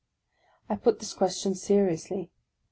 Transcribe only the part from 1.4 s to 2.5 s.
seriously.